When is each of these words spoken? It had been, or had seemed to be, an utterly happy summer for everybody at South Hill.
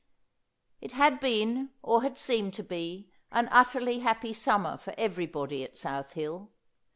It 0.81 0.93
had 0.93 1.19
been, 1.19 1.73
or 1.83 2.01
had 2.01 2.17
seemed 2.17 2.55
to 2.55 2.63
be, 2.63 3.11
an 3.31 3.47
utterly 3.51 3.99
happy 3.99 4.33
summer 4.33 4.75
for 4.75 4.95
everybody 4.97 5.63
at 5.63 5.77
South 5.77 6.13
Hill. 6.13 6.49